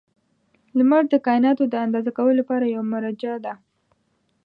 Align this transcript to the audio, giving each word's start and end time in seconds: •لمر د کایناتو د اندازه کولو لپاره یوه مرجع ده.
•لمر 0.77 1.03
د 1.09 1.15
کایناتو 1.25 1.63
د 1.69 1.75
اندازه 1.85 2.11
کولو 2.17 2.33
لپاره 2.41 2.65
یوه 2.75 2.85
مرجع 2.93 3.35
ده. 3.45 3.53